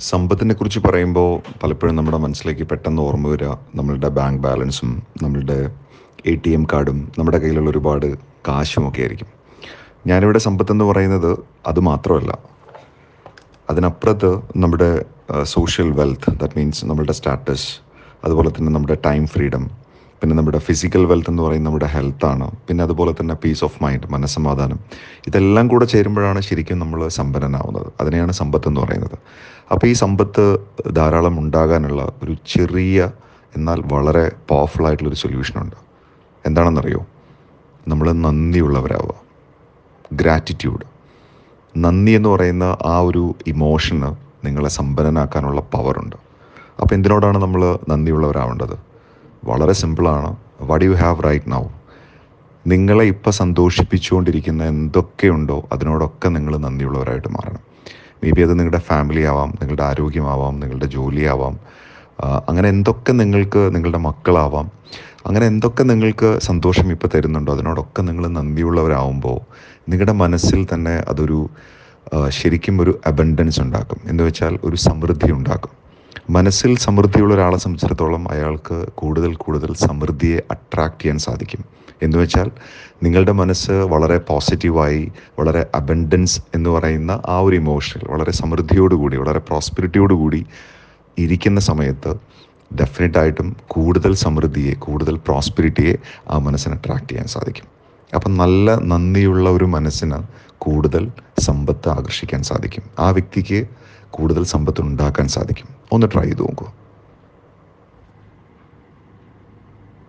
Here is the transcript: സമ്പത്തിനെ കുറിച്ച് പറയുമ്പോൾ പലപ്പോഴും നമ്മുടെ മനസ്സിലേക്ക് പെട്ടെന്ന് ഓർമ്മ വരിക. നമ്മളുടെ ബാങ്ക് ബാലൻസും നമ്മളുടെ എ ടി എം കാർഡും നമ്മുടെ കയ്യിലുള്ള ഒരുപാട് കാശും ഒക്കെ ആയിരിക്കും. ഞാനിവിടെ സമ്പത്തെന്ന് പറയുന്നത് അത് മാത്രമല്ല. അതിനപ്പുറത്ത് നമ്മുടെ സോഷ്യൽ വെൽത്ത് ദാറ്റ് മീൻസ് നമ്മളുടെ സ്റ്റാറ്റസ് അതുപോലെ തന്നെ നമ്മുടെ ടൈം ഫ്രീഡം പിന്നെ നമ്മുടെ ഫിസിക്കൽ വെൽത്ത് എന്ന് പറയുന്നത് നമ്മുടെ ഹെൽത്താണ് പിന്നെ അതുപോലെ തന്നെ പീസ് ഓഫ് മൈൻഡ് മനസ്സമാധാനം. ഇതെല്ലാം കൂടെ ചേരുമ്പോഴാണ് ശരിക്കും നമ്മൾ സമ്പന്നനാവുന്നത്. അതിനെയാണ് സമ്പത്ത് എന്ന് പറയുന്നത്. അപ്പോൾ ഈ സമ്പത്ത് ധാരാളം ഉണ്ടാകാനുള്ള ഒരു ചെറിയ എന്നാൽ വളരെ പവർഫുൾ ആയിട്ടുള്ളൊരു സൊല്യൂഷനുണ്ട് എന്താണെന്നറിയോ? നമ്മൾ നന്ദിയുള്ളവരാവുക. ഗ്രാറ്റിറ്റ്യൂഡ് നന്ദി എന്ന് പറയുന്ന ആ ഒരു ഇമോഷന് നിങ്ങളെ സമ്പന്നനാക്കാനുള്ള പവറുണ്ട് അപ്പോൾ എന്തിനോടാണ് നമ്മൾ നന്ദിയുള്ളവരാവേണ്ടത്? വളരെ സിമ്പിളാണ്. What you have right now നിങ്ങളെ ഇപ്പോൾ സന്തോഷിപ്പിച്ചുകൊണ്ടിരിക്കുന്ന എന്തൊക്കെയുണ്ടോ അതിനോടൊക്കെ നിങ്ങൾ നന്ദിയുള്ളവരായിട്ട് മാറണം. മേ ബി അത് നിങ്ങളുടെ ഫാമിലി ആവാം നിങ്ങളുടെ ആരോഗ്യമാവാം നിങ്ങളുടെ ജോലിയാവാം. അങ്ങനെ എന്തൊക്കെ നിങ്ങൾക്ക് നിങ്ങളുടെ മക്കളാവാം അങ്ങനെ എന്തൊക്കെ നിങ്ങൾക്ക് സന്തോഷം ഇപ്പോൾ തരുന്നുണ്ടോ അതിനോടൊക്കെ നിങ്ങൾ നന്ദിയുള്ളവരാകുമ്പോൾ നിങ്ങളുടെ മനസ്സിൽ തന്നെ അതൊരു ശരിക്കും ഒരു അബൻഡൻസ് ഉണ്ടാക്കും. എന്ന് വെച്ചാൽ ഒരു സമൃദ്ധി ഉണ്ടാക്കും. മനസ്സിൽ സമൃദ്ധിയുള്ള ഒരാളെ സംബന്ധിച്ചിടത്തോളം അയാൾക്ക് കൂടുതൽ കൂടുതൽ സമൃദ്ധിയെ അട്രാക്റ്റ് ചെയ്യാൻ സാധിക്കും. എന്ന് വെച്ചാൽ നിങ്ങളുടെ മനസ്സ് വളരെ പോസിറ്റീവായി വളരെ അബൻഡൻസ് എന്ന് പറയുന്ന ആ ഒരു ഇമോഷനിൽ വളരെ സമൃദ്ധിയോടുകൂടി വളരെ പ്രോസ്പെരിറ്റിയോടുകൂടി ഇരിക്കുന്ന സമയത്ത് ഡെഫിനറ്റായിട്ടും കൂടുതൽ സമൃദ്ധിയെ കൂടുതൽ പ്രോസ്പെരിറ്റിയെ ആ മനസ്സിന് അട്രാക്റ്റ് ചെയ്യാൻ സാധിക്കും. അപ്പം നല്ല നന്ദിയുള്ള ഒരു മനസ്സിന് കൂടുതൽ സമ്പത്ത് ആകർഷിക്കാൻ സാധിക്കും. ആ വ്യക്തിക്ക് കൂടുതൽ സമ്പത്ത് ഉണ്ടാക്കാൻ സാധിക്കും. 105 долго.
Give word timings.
സമ്പത്തിനെ 0.00 0.54
കുറിച്ച് 0.54 0.78
പറയുമ്പോൾ 0.78 1.58
പലപ്പോഴും 1.62 1.96
നമ്മുടെ 1.96 2.18
മനസ്സിലേക്ക് 2.18 2.62
പെട്ടെന്ന് 2.62 3.02
ഓർമ്മ 3.02 3.28
വരിക. 3.28 3.48
നമ്മളുടെ 3.74 4.08
ബാങ്ക് 4.08 4.42
ബാലൻസും 4.42 5.02
നമ്മളുടെ 5.22 5.70
എ 6.26 6.34
ടി 6.34 6.50
എം 6.50 6.66
കാർഡും 6.72 7.12
നമ്മുടെ 7.18 7.38
കയ്യിലുള്ള 7.38 7.70
ഒരുപാട് 7.70 8.18
കാശും 8.48 8.88
ഒക്കെ 8.88 9.00
ആയിരിക്കും. 9.00 9.26
ഞാനിവിടെ 10.06 10.38
സമ്പത്തെന്ന് 10.38 10.84
പറയുന്നത് 10.84 11.38
അത് 11.66 11.80
മാത്രമല്ല. 11.80 12.38
അതിനപ്പുറത്ത് 13.70 14.40
നമ്മുടെ 14.56 15.04
സോഷ്യൽ 15.42 15.90
വെൽത്ത് 15.90 16.38
ദാറ്റ് 16.38 16.54
മീൻസ് 16.56 16.86
നമ്മളുടെ 16.86 17.12
സ്റ്റാറ്റസ് 17.12 17.68
അതുപോലെ 18.24 18.50
തന്നെ 18.50 18.72
നമ്മുടെ 18.72 18.98
ടൈം 19.06 19.26
ഫ്രീഡം 19.26 19.70
പിന്നെ 20.22 20.36
നമ്മുടെ 20.36 20.58
ഫിസിക്കൽ 20.58 21.04
വെൽത്ത് 21.04 21.30
എന്ന് 21.30 21.42
പറയുന്നത് 21.42 21.68
നമ്മുടെ 21.68 21.86
ഹെൽത്താണ് 21.86 22.50
പിന്നെ 22.66 22.84
അതുപോലെ 22.84 23.12
തന്നെ 23.20 23.34
പീസ് 23.34 23.64
ഓഫ് 23.64 23.78
മൈൻഡ് 23.84 24.08
മനസ്സമാധാനം. 24.10 24.78
ഇതെല്ലാം 25.28 25.68
കൂടെ 25.68 25.84
ചേരുമ്പോഴാണ് 25.84 26.40
ശരിക്കും 26.40 26.78
നമ്മൾ 26.78 27.08
സമ്പന്നനാവുന്നത്. 27.08 27.92
അതിനെയാണ് 28.00 28.32
സമ്പത്ത് 28.32 28.68
എന്ന് 28.68 28.80
പറയുന്നത്. 28.80 29.16
അപ്പോൾ 29.72 29.86
ഈ 29.86 29.92
സമ്പത്ത് 29.92 30.44
ധാരാളം 30.92 31.40
ഉണ്ടാകാനുള്ള 31.40 32.12
ഒരു 32.22 32.36
ചെറിയ 32.46 33.10
എന്നാൽ 33.56 33.80
വളരെ 33.94 34.32
പവർഫുൾ 34.50 34.86
ആയിട്ടുള്ളൊരു 34.86 35.16
സൊല്യൂഷനുണ്ട് 35.16 35.76
എന്താണെന്നറിയോ? 36.46 37.00
നമ്മൾ 37.88 38.12
നന്ദിയുള്ളവരാവുക. 38.12 39.14
ഗ്രാറ്റിറ്റ്യൂഡ് 40.12 40.86
നന്ദി 41.76 42.12
എന്ന് 42.12 42.28
പറയുന്ന 42.28 42.76
ആ 42.86 43.00
ഒരു 43.00 43.34
ഇമോഷന് 43.46 44.10
നിങ്ങളെ 44.46 44.68
സമ്പന്നനാക്കാനുള്ള 44.68 45.60
പവറുണ്ട് 45.74 46.16
അപ്പോൾ 46.80 46.94
എന്തിനോടാണ് 46.94 47.38
നമ്മൾ 47.38 47.78
നന്ദിയുള്ളവരാവേണ്ടത്? 47.88 48.91
വളരെ 49.44 49.72
സിമ്പിളാണ്. 49.72 50.36
What 50.60 50.84
you 50.84 50.90
have 50.90 51.24
right 51.24 51.52
now 51.52 51.62
നിങ്ങളെ 52.66 53.04
ഇപ്പോൾ 53.04 53.30
സന്തോഷിപ്പിച്ചുകൊണ്ടിരിക്കുന്ന 53.30 54.64
എന്തൊക്കെയുണ്ടോ 54.64 55.68
അതിനോടൊക്കെ 55.72 56.28
നിങ്ങൾ 56.28 56.56
നന്ദിയുള്ളവരായിട്ട് 56.56 57.28
മാറണം. 57.28 57.62
മേ 58.24 58.30
ബി 58.30 58.40
അത് 58.40 58.52
നിങ്ങളുടെ 58.52 58.78
ഫാമിലി 58.78 59.22
ആവാം 59.22 59.50
നിങ്ങളുടെ 59.60 59.82
ആരോഗ്യമാവാം 59.82 60.60
നിങ്ങളുടെ 60.60 60.86
ജോലിയാവാം. 60.86 61.60
അങ്ങനെ 62.48 62.68
എന്തൊക്കെ 62.68 63.12
നിങ്ങൾക്ക് 63.12 63.74
നിങ്ങളുടെ 63.74 63.98
മക്കളാവാം 63.98 64.70
അങ്ങനെ 65.26 65.46
എന്തൊക്കെ 65.46 65.82
നിങ്ങൾക്ക് 65.82 66.38
സന്തോഷം 66.42 66.90
ഇപ്പോൾ 66.90 67.08
തരുന്നുണ്ടോ 67.14 67.52
അതിനോടൊക്കെ 67.52 68.02
നിങ്ങൾ 68.02 68.26
നന്ദിയുള്ളവരാകുമ്പോൾ 68.26 69.38
നിങ്ങളുടെ 69.88 70.12
മനസ്സിൽ 70.12 70.66
തന്നെ 70.74 71.04
അതൊരു 71.08 71.48
ശരിക്കും 72.28 72.82
ഒരു 72.82 73.00
അബൻഡൻസ് 73.06 73.60
ഉണ്ടാക്കും. 73.60 74.00
എന്ന് 74.06 74.22
വെച്ചാൽ 74.24 74.58
ഒരു 74.64 74.76
സമൃദ്ധി 74.76 75.32
ഉണ്ടാക്കും. 75.32 75.81
മനസ്സിൽ 76.30 76.76
സമൃദ്ധിയുള്ള 76.76 77.34
ഒരാളെ 77.34 77.56
സംബന്ധിച്ചിടത്തോളം 77.56 78.30
അയാൾക്ക് 78.30 78.86
കൂടുതൽ 78.94 79.34
കൂടുതൽ 79.34 79.74
സമൃദ്ധിയെ 79.74 80.42
അട്രാക്റ്റ് 80.50 81.02
ചെയ്യാൻ 81.02 81.18
സാധിക്കും. 81.18 81.64
എന്ന് 82.02 82.18
വെച്ചാൽ 82.18 82.50
നിങ്ങളുടെ 83.02 83.32
മനസ്സ് 83.32 83.70
വളരെ 83.70 84.18
പോസിറ്റീവായി 84.18 85.12
വളരെ 85.40 85.66
അബൻഡൻസ് 85.74 86.40
എന്ന് 86.54 86.70
പറയുന്ന 86.70 87.22
ആ 87.26 87.38
ഒരു 87.38 87.56
ഇമോഷനിൽ 87.56 88.12
വളരെ 88.12 88.32
സമൃദ്ധിയോടുകൂടി 88.32 89.16
വളരെ 89.16 89.38
പ്രോസ്പെരിറ്റിയോടുകൂടി 89.38 90.46
ഇരിക്കുന്ന 91.18 91.60
സമയത്ത് 91.60 92.14
ഡെഫിനറ്റായിട്ടും 92.80 93.56
കൂടുതൽ 93.68 94.14
സമൃദ്ധിയെ 94.14 94.74
കൂടുതൽ 94.74 95.16
പ്രോസ്പെരിറ്റിയെ 95.16 95.96
ആ 96.30 96.38
മനസ്സിന് 96.38 96.74
അട്രാക്റ്റ് 96.74 97.08
ചെയ്യാൻ 97.08 97.26
സാധിക്കും. 97.26 97.64
അപ്പം 98.14 98.36
നല്ല 98.36 98.74
നന്ദിയുള്ള 98.74 99.50
ഒരു 99.50 99.64
മനസ്സിന് 99.64 100.22
കൂടുതൽ 100.58 101.10
സമ്പത്ത് 101.40 101.88
ആകർഷിക്കാൻ 101.88 102.42
സാധിക്കും. 102.42 102.82
ആ 102.98 103.10
വ്യക്തിക്ക് 103.10 103.66
കൂടുതൽ 104.10 104.44
സമ്പത്ത് 104.44 104.80
ഉണ്ടാക്കാൻ 104.80 105.28
സാധിക്കും. 105.28 105.81
105 105.92 106.34
долго. 106.34 106.72